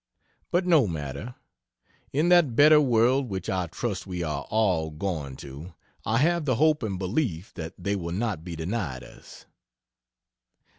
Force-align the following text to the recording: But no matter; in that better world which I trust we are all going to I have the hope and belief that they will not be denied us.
But 0.49 0.65
no 0.65 0.87
matter; 0.87 1.35
in 2.11 2.29
that 2.29 2.55
better 2.55 2.81
world 2.81 3.29
which 3.29 3.51
I 3.51 3.67
trust 3.67 4.07
we 4.07 4.23
are 4.23 4.45
all 4.49 4.89
going 4.89 5.35
to 5.45 5.75
I 6.03 6.17
have 6.17 6.45
the 6.45 6.55
hope 6.55 6.81
and 6.81 6.97
belief 6.97 7.53
that 7.53 7.75
they 7.77 7.95
will 7.95 8.11
not 8.15 8.43
be 8.43 8.55
denied 8.55 9.03
us. 9.03 9.45